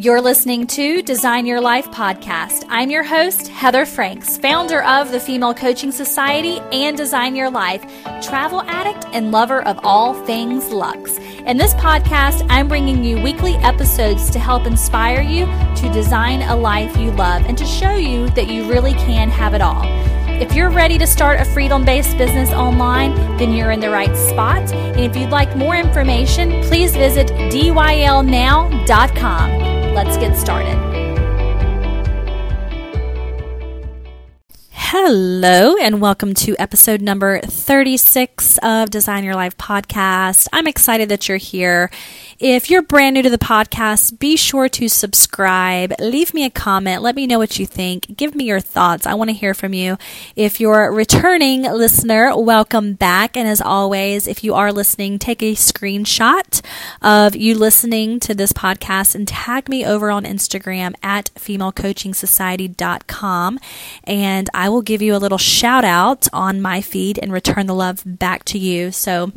[0.00, 2.64] You're listening to Design Your Life podcast.
[2.70, 7.82] I'm your host, Heather Franks, founder of the Female Coaching Society and Design Your Life,
[8.22, 11.18] travel addict and lover of all things luxe.
[11.44, 15.44] In this podcast, I'm bringing you weekly episodes to help inspire you
[15.76, 19.52] to design a life you love and to show you that you really can have
[19.52, 19.84] it all.
[20.40, 24.16] If you're ready to start a freedom based business online, then you're in the right
[24.16, 24.72] spot.
[24.72, 28.80] And if you'd like more information, please visit dylnow.com.
[29.92, 30.89] Let's get started.
[34.92, 40.48] Hello, and welcome to episode number 36 of Design Your Life podcast.
[40.52, 41.92] I'm excited that you're here.
[42.40, 47.02] If you're brand new to the podcast, be sure to subscribe, leave me a comment,
[47.02, 49.06] let me know what you think, give me your thoughts.
[49.06, 49.96] I want to hear from you.
[50.34, 53.36] If you're a returning listener, welcome back.
[53.36, 56.62] And as always, if you are listening, take a screenshot
[57.02, 63.60] of you listening to this podcast and tag me over on Instagram at femalecoachingsociety.com.
[64.04, 67.74] And I will give you a little shout out on my feed and return the
[67.74, 68.90] love back to you.
[68.90, 69.32] So,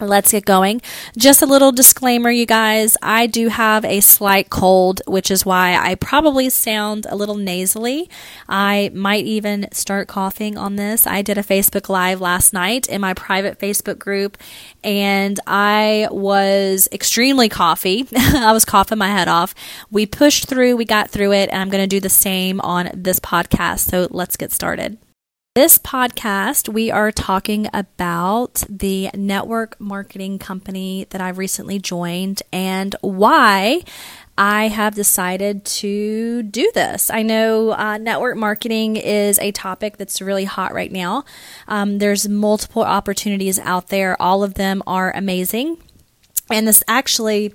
[0.00, 0.82] Let's get going.
[1.16, 2.96] Just a little disclaimer, you guys.
[3.00, 8.10] I do have a slight cold, which is why I probably sound a little nasally.
[8.48, 11.06] I might even start coughing on this.
[11.06, 14.36] I did a Facebook Live last night in my private Facebook group,
[14.82, 18.08] and I was extremely coughy.
[18.34, 19.54] I was coughing my head off.
[19.92, 22.90] We pushed through, we got through it, and I'm going to do the same on
[22.94, 23.90] this podcast.
[23.90, 24.98] So let's get started.
[25.54, 32.96] This podcast, we are talking about the network marketing company that I recently joined and
[33.02, 33.84] why
[34.36, 37.08] I have decided to do this.
[37.08, 41.24] I know uh, network marketing is a topic that's really hot right now.
[41.68, 45.76] Um, there's multiple opportunities out there, all of them are amazing.
[46.50, 47.54] And this actually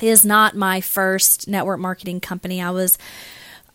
[0.00, 2.62] is not my first network marketing company.
[2.62, 2.96] I was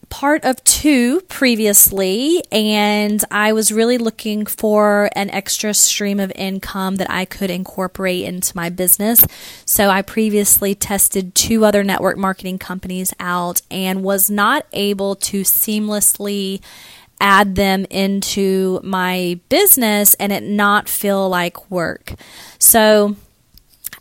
[0.09, 6.95] part of two previously, and I was really looking for an extra stream of income
[6.95, 9.23] that I could incorporate into my business.
[9.65, 15.41] So I previously tested two other network marketing companies out and was not able to
[15.41, 16.61] seamlessly
[17.21, 22.15] add them into my business and it not feel like work.
[22.57, 23.15] So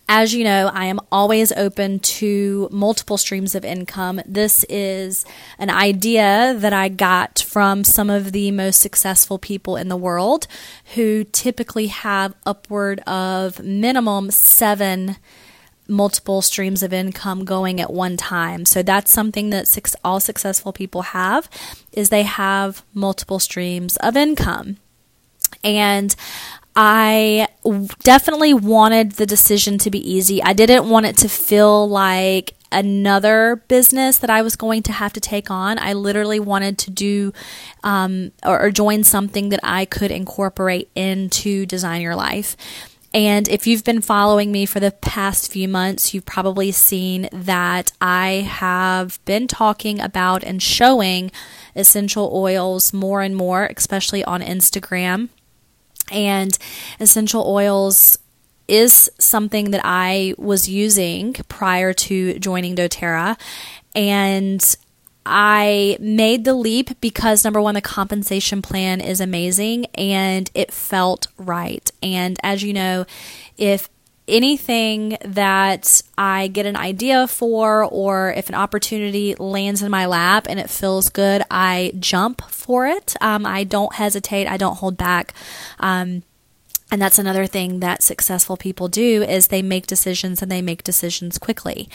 [0.09, 4.23] as you know, I am always open to multiple streams of income.
[4.27, 5.27] This is
[5.59, 10.47] an idea that I got from some of the most successful people in the world
[10.95, 15.17] who typically have upward of minimum seven
[15.87, 18.65] multiple streams of income going at one time.
[18.65, 21.51] So that's something that all successful people have
[21.93, 24.79] is they have multiple streams of income.
[25.65, 26.15] And
[26.81, 27.49] I
[28.05, 30.41] definitely wanted the decision to be easy.
[30.41, 35.12] I didn't want it to feel like another business that I was going to have
[35.15, 35.81] to take on.
[35.81, 37.33] I literally wanted to do
[37.83, 42.56] um, or, or join something that I could incorporate into Design Your Life.
[43.12, 47.91] And if you've been following me for the past few months, you've probably seen that
[48.00, 51.33] I have been talking about and showing
[51.75, 55.31] essential oils more and more, especially on Instagram.
[56.11, 56.57] And
[57.01, 58.19] essential oils
[58.67, 63.39] is something that I was using prior to joining doTERRA.
[63.95, 64.77] And
[65.25, 71.29] I made the leap because number one, the compensation plan is amazing and it felt
[71.37, 71.91] right.
[72.03, 73.05] And as you know,
[73.57, 73.91] if
[74.28, 80.47] anything that I get an idea for, or if an opportunity lands in my lap
[80.49, 83.17] and it feels good, I jump for it.
[83.21, 84.47] Um, I don't hesitate.
[84.47, 85.34] I don't hold back.
[85.81, 86.22] Um,
[86.91, 90.82] and that's another thing that successful people do is they make decisions and they make
[90.82, 91.88] decisions quickly.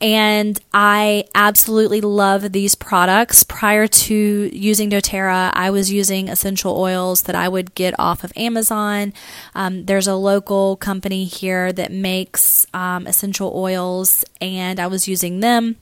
[0.00, 3.44] And I absolutely love these products.
[3.44, 4.14] Prior to
[4.52, 9.12] using doTERRA, I was using essential oils that I would get off of Amazon.
[9.54, 15.40] Um, there's a local company here that makes um, essential oils, and I was using
[15.40, 15.76] them.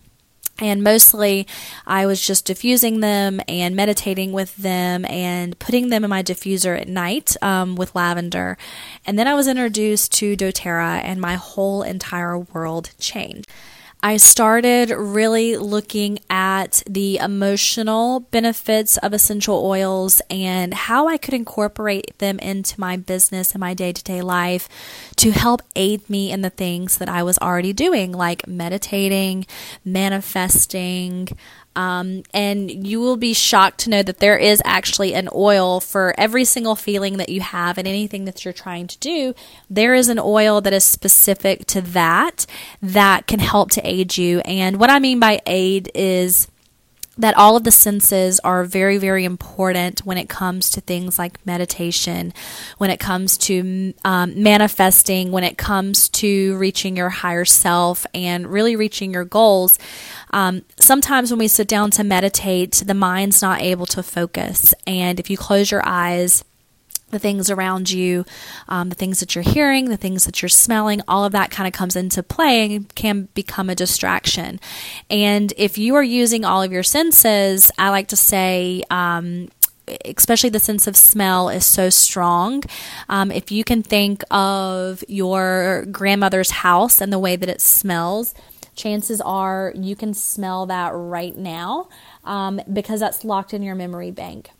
[0.60, 1.46] And mostly,
[1.86, 6.78] I was just diffusing them and meditating with them and putting them in my diffuser
[6.78, 8.58] at night um, with lavender.
[9.06, 13.48] And then I was introduced to doTERRA, and my whole entire world changed.
[14.02, 21.34] I started really looking at the emotional benefits of essential oils and how I could
[21.34, 24.70] incorporate them into my business and my day to day life
[25.16, 29.46] to help aid me in the things that I was already doing, like meditating,
[29.84, 31.28] manifesting,
[31.76, 36.14] Um, and you will be shocked to know that there is actually an oil for
[36.18, 39.34] every single feeling that you have and anything that you're trying to do.
[39.68, 42.46] There is an oil that is specific to that
[42.82, 44.40] that can help to aid you.
[44.40, 46.48] And what I mean by aid is
[47.20, 51.44] that all of the senses are very, very important when it comes to things like
[51.46, 52.32] meditation,
[52.78, 58.46] when it comes to um, manifesting, when it comes to reaching your higher self and
[58.46, 59.78] really reaching your goals.
[60.32, 64.74] Um, sometimes when we sit down to meditate, the mind's not able to focus.
[64.86, 66.44] And if you close your eyes,
[67.10, 68.24] the things around you,
[68.68, 71.66] um, the things that you're hearing, the things that you're smelling, all of that kind
[71.66, 74.60] of comes into play and can become a distraction.
[75.08, 79.48] And if you are using all of your senses, I like to say, um,
[80.04, 82.62] especially the sense of smell is so strong.
[83.08, 88.34] Um, if you can think of your grandmother's house and the way that it smells,
[88.76, 91.88] chances are you can smell that right now
[92.24, 94.50] um, because that's locked in your memory bank.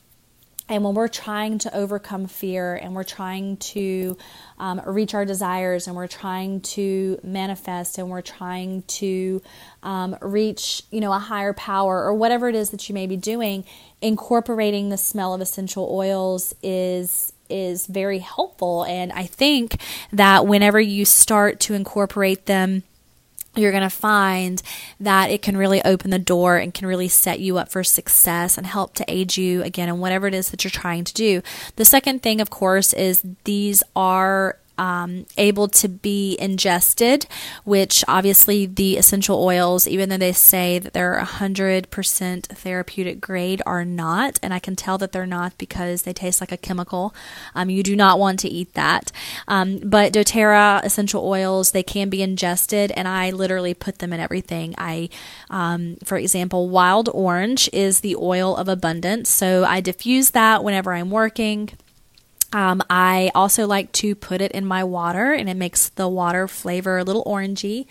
[0.70, 4.17] And when we're trying to overcome fear and we're trying to
[4.56, 9.43] um, reach our desires and we're trying to manifest and we're trying to
[9.82, 13.17] um, reach, you know, a higher power or whatever it is that you may be
[13.17, 13.64] doing,
[14.00, 18.84] incorporating the smell of essential oils is is very helpful.
[18.84, 19.81] And I think
[20.12, 22.84] that whenever you start to incorporate them
[23.56, 24.62] you're going to find
[25.00, 28.56] that it can really open the door and can really set you up for success
[28.56, 31.43] and help to aid you again in whatever it is that you're trying to do.
[31.76, 37.27] The second thing, of course, is these are um, able to be ingested,
[37.65, 43.85] which obviously the essential oils, even though they say that they're 100% therapeutic grade, are
[43.85, 44.41] not.
[44.43, 47.15] And I can tell that they're not because they taste like a chemical.
[47.55, 49.12] Um, you do not want to eat that.
[49.47, 54.21] Um, but doTERRA essential oils, they can be ingested, and I literally put them in
[54.21, 54.75] everything.
[54.79, 55.11] I,
[55.50, 59.29] um, for example, wild orange is the oil of abundance.
[59.29, 61.69] So I diffuse that whenever I'm working.
[62.52, 66.49] Um, I also like to put it in my water, and it makes the water
[66.49, 67.87] flavor a little orangey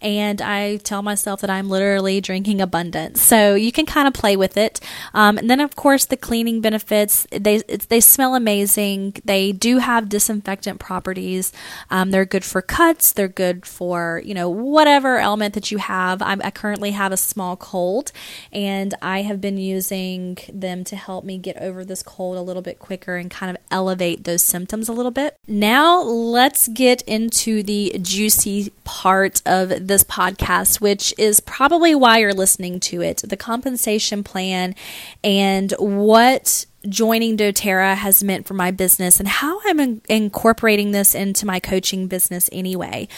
[0.00, 3.20] and I tell myself that I'm literally drinking abundance.
[3.22, 4.80] So you can kind of play with it.
[5.14, 9.14] Um, and then, of course, the cleaning benefits they they smell amazing.
[9.24, 11.52] They do have disinfectant properties.
[11.90, 13.12] Um, they're good for cuts.
[13.12, 16.22] They're good for you know whatever element that you have.
[16.22, 18.12] I'm, I currently have a small cold,
[18.52, 22.62] and I have been using them to help me get over this cold a little
[22.62, 25.36] bit quicker and kind of elevate those symptoms a little bit.
[25.46, 32.32] Now let's get into the juicy part of this podcast, which is probably why you're
[32.32, 34.74] listening to it the compensation plan
[35.22, 41.14] and what joining doTERRA has meant for my business and how I'm in- incorporating this
[41.14, 43.08] into my coaching business anyway.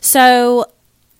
[0.00, 0.66] So,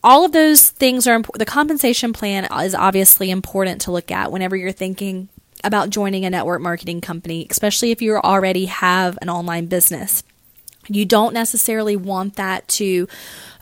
[0.05, 1.41] all of those things are important.
[1.41, 5.29] The compensation plan is obviously important to look at whenever you're thinking
[5.65, 10.23] about joining a network marketing company, especially if you already have an online business.
[10.89, 13.09] You don't necessarily want that to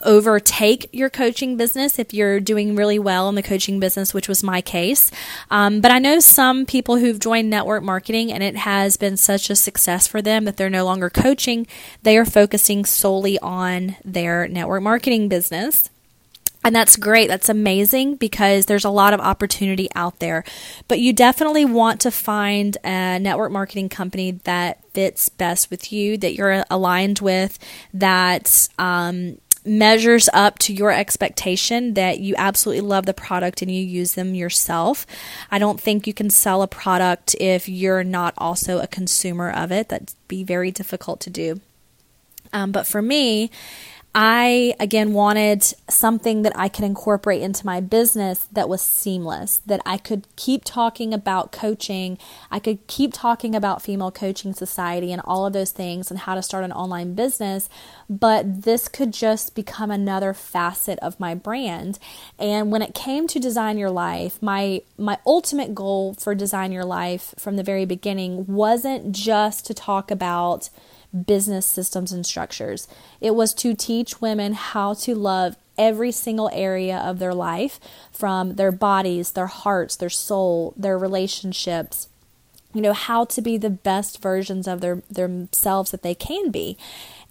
[0.03, 4.43] overtake your coaching business if you're doing really well in the coaching business, which was
[4.43, 5.11] my case.
[5.49, 9.49] Um, but I know some people who've joined network marketing and it has been such
[9.49, 11.67] a success for them that they're no longer coaching.
[12.03, 15.89] They are focusing solely on their network marketing business.
[16.63, 17.27] And that's great.
[17.27, 20.43] That's amazing because there's a lot of opportunity out there.
[20.87, 26.17] But you definitely want to find a network marketing company that fits best with you,
[26.17, 27.59] that you're aligned with,
[27.93, 33.83] that um, measures up to your expectation, that you absolutely love the product and you
[33.83, 35.05] use them yourself.
[35.51, 39.71] I don't think you can sell a product if you're not also a consumer of
[39.71, 39.89] it.
[39.89, 41.59] That'd be very difficult to do.
[42.53, 43.51] Um, but for me,
[44.17, 49.81] I again wanted something that I could incorporate into my business that was seamless, that
[49.85, 52.17] I could keep talking about coaching,
[52.49, 56.33] I could keep talking about Female Coaching Society and all of those things and how
[56.35, 57.67] to start an online business,
[58.09, 61.99] but this could just become another facet of my brand.
[62.39, 66.85] And when it came to design your life, my my ultimate goal for design your
[66.85, 70.69] life from the very beginning wasn't just to talk about
[71.25, 72.87] business systems and structures.
[73.21, 77.79] It was to teach women how to love every single area of their life
[78.11, 82.07] from their bodies, their hearts, their soul, their relationships.
[82.73, 86.77] You know, how to be the best versions of their themselves that they can be.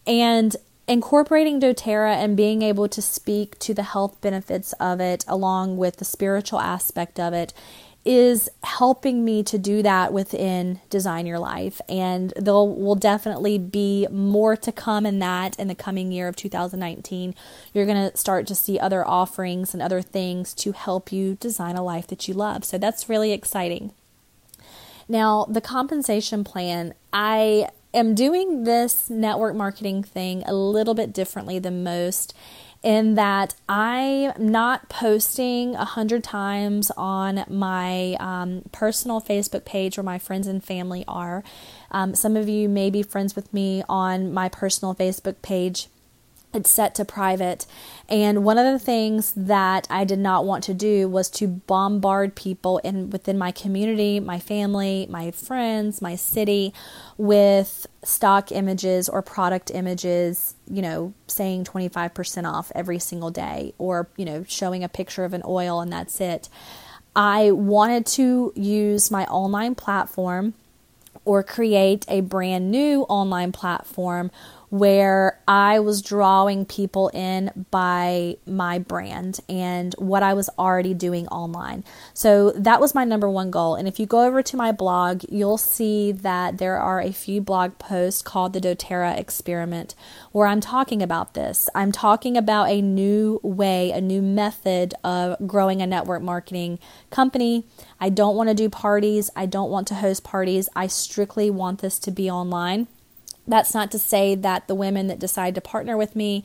[0.06, 5.76] And incorporating doTERRA and being able to speak to the health benefits of it along
[5.76, 7.54] with the spiritual aspect of it
[8.04, 11.80] is helping me to do that within Design Your Life.
[11.88, 16.36] And there will definitely be more to come in that in the coming year of
[16.36, 17.34] 2019.
[17.72, 21.76] You're going to start to see other offerings and other things to help you design
[21.76, 22.64] a life that you love.
[22.64, 23.92] So that's really exciting.
[25.08, 31.58] Now, the compensation plan, I am doing this network marketing thing a little bit differently
[31.58, 32.34] than most
[32.84, 40.04] in that I'm not posting a hundred times on my um, personal Facebook page where
[40.04, 41.42] my friends and family are.
[41.90, 45.88] Um, some of you may be friends with me on my personal Facebook page
[46.54, 47.66] it's set to private.
[48.08, 52.34] And one of the things that I did not want to do was to bombard
[52.34, 56.72] people in within my community, my family, my friends, my city
[57.16, 64.08] with stock images or product images, you know, saying 25% off every single day or,
[64.16, 66.48] you know, showing a picture of an oil and that's it.
[67.16, 70.54] I wanted to use my online platform
[71.24, 74.30] or create a brand new online platform
[74.70, 81.28] where I was drawing people in by my brand and what I was already doing
[81.28, 81.84] online.
[82.12, 83.74] So that was my number one goal.
[83.74, 87.40] And if you go over to my blog, you'll see that there are a few
[87.40, 89.94] blog posts called the doTERRA experiment
[90.32, 91.68] where I'm talking about this.
[91.74, 96.78] I'm talking about a new way, a new method of growing a network marketing
[97.10, 97.64] company.
[98.00, 99.30] I don't want to do parties.
[99.36, 100.68] I don't want to host parties.
[100.74, 102.88] I strictly want this to be online.
[103.46, 106.44] That's not to say that the women that decide to partner with me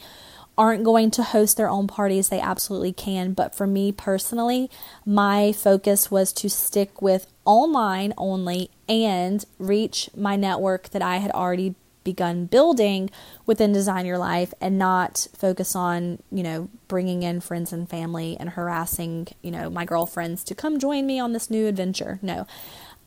[0.57, 2.27] aren't going to host their own parties.
[2.27, 3.31] They absolutely can.
[3.31, 4.69] But for me personally,
[5.05, 11.31] my focus was to stick with online only and reach my network that I had
[11.31, 13.09] already begun building
[13.45, 18.35] within Design Your Life and not focus on, you know, bringing in friends and family
[18.37, 22.19] and harassing, you know, my girlfriends to come join me on this new adventure.
[22.21, 22.47] No.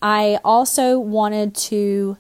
[0.01, 2.17] I also wanted to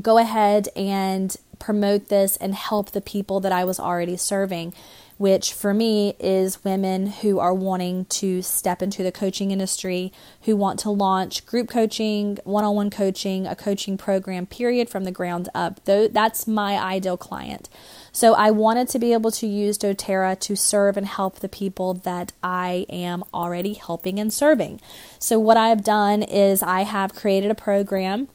[0.00, 4.74] go ahead and promote this and help the people that I was already serving,
[5.16, 10.56] which for me is women who are wanting to step into the coaching industry, who
[10.56, 15.12] want to launch group coaching, one on one coaching, a coaching program, period, from the
[15.12, 15.82] ground up.
[15.84, 17.68] That's my ideal client.
[18.10, 21.94] So I wanted to be able to use doTERRA to serve and help the people
[21.94, 24.80] that I am already helping and serving.
[25.18, 28.28] So what I've done is I have created a program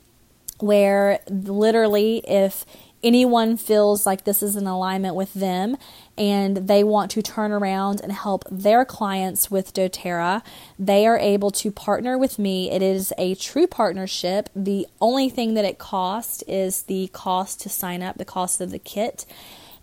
[0.60, 2.66] where literally if
[3.04, 5.78] anyone feels like this is in alignment with them
[6.18, 10.42] and they want to turn around and help their clients with doTERRA,
[10.78, 12.70] they are able to partner with me.
[12.70, 14.50] It is a true partnership.
[14.56, 18.72] The only thing that it costs is the cost to sign up, the cost of
[18.72, 19.25] the kit.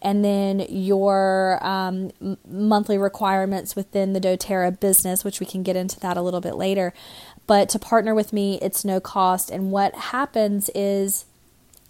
[0.03, 2.13] And then your um,
[2.47, 6.55] monthly requirements within the doTERRA business, which we can get into that a little bit
[6.55, 6.93] later.
[7.47, 9.51] But to partner with me, it's no cost.
[9.51, 11.27] And what happens is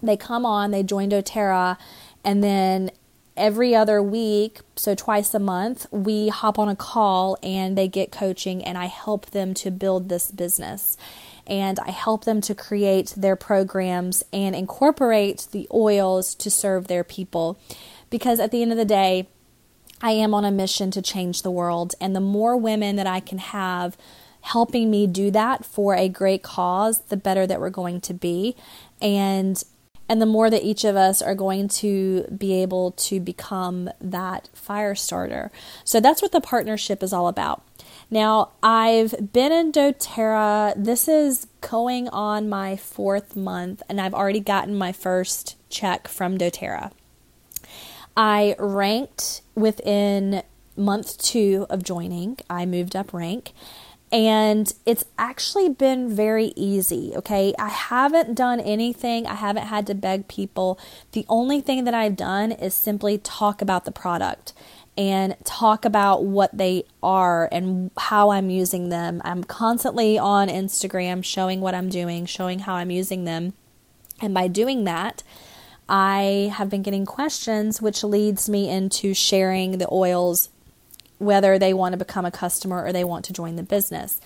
[0.03, 1.79] they come on, they join doTERRA,
[2.25, 2.91] and then
[3.37, 8.11] every other week, so twice a month, we hop on a call and they get
[8.11, 10.97] coaching, and I help them to build this business.
[11.47, 17.05] And I help them to create their programs and incorporate the oils to serve their
[17.05, 17.59] people.
[18.11, 19.29] Because at the end of the day,
[20.01, 21.95] I am on a mission to change the world.
[22.01, 23.97] And the more women that I can have
[24.47, 28.55] helping me do that for a great cause, the better that we're going to be.
[29.03, 29.63] And
[30.09, 34.49] and the more that each of us are going to be able to become that
[34.55, 35.51] fire starter.
[35.83, 37.65] So that's what the partnership is all about.
[38.09, 40.75] Now, I've been in doTERRA.
[40.77, 46.39] This is going on my fourth month, and I've already gotten my first check from
[46.39, 46.93] doTERRA.
[48.17, 50.45] I ranked within
[50.77, 52.39] month two of joining.
[52.49, 53.53] I moved up rank
[54.13, 57.13] and it's actually been very easy.
[57.17, 60.79] Okay, I haven't done anything, I haven't had to beg people.
[61.13, 64.53] The only thing that I've done is simply talk about the product
[64.97, 69.21] and talk about what they are and how I'm using them.
[69.25, 73.53] I'm constantly on Instagram showing what I'm doing, showing how I'm using them.
[74.23, 75.23] And by doing that,
[75.89, 80.49] I have been getting questions, which leads me into sharing the oils
[81.19, 84.21] whether they want to become a customer or they want to join the business.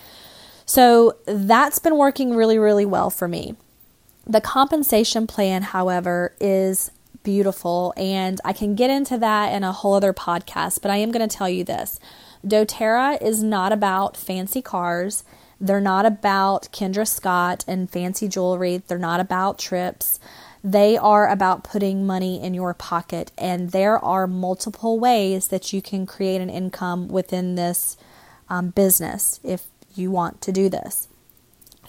[0.66, 3.56] So that's been working really, really well for me.
[4.26, 6.90] The compensation plan, however, is
[7.23, 11.11] beautiful, and I can get into that in a whole other podcast, but I am
[11.11, 11.99] going to tell you this
[12.47, 15.25] doTERRA is not about fancy cars.
[15.61, 18.78] They're not about Kendra Scott and fancy jewelry.
[18.87, 20.18] They're not about trips.
[20.62, 25.81] They are about putting money in your pocket, and there are multiple ways that you
[25.81, 27.97] can create an income within this
[28.49, 29.40] um, business.
[29.43, 31.09] If you want to do this.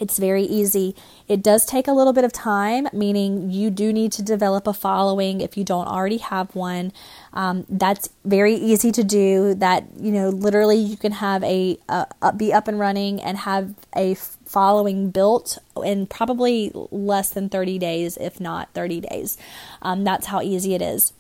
[0.01, 0.96] It's very easy.
[1.27, 4.74] It does take a little bit of time, meaning you do need to develop a
[4.74, 6.91] following if you don't already have one.
[7.34, 9.53] Um, that's very easy to do.
[9.53, 13.75] That you know, literally, you can have a uh, be up and running and have
[13.96, 19.38] a following built in probably less than 30 days, if not 30 days.
[19.84, 21.13] Um, that's how easy it is.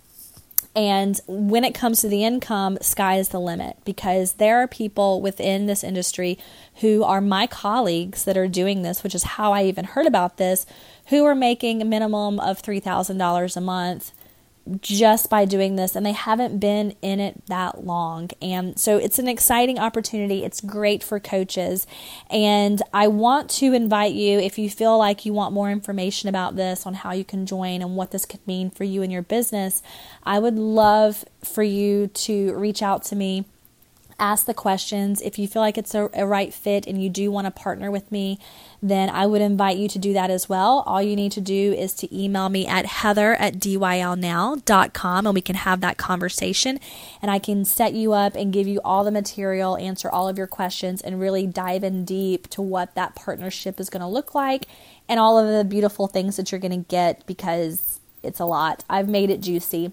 [0.75, 5.21] And when it comes to the income, sky is the limit because there are people
[5.21, 6.37] within this industry
[6.75, 10.37] who are my colleagues that are doing this, which is how I even heard about
[10.37, 10.65] this,
[11.07, 14.11] who are making a minimum of $3,000 a month
[14.79, 18.29] just by doing this and they haven't been in it that long.
[18.41, 20.43] And so it's an exciting opportunity.
[20.43, 21.87] It's great for coaches.
[22.29, 26.55] And I want to invite you if you feel like you want more information about
[26.55, 29.23] this on how you can join and what this could mean for you and your
[29.23, 29.81] business,
[30.23, 33.45] I would love for you to reach out to me
[34.21, 35.19] ask the questions.
[35.21, 37.89] If you feel like it's a, a right fit and you do want to partner
[37.89, 38.37] with me,
[38.81, 40.83] then I would invite you to do that as well.
[40.85, 45.41] All you need to do is to email me at heather at dylnow.com and we
[45.41, 46.79] can have that conversation
[47.21, 50.37] and I can set you up and give you all the material, answer all of
[50.37, 54.35] your questions, and really dive in deep to what that partnership is going to look
[54.35, 54.67] like
[55.09, 58.85] and all of the beautiful things that you're going to get because it's a lot.
[58.87, 59.91] I've made it juicy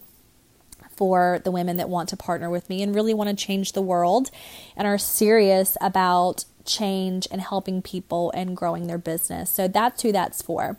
[0.98, 3.80] for the women that want to partner with me and really want to change the
[3.80, 4.30] world
[4.76, 9.48] and are serious about change and helping people and growing their business.
[9.48, 10.76] So that's who that's for.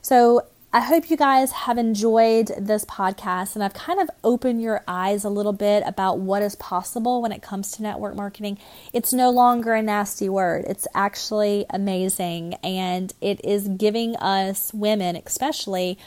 [0.00, 4.84] So I hope you guys have enjoyed this podcast and I've kind of opened your
[4.86, 8.56] eyes a little bit about what is possible when it comes to network marketing.
[8.92, 15.16] It's no longer a nasty word, it's actually amazing and it is giving us women,
[15.16, 15.98] especially,